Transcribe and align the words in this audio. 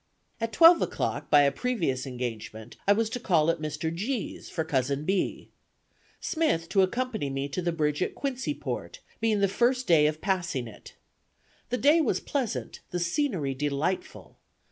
"At 0.39 0.51
twelve 0.51 0.81
o'clock, 0.81 1.29
by 1.29 1.43
a 1.43 1.51
previous 1.51 2.07
engagement, 2.07 2.75
I 2.87 2.91
was 2.93 3.07
to 3.11 3.19
call 3.19 3.51
at 3.51 3.59
Mr. 3.61 3.93
G 3.93 4.35
's 4.35 4.49
for 4.49 4.63
Cousin 4.63 5.05
B. 5.05 5.49
Smith 6.19 6.67
to 6.69 6.81
accompany 6.81 7.29
me 7.29 7.47
to 7.49 7.61
the 7.61 7.71
bridge 7.71 8.01
at 8.01 8.15
Quincy 8.15 8.55
port, 8.55 9.01
being 9.19 9.41
the 9.41 9.47
first 9.47 9.85
day 9.85 10.07
of 10.07 10.19
passing 10.19 10.67
it. 10.67 10.95
The 11.69 11.77
day 11.77 12.01
was 12.01 12.19
pleasant; 12.19 12.79
the 12.89 12.97
scenery 12.97 13.53
delightful. 13.53 14.39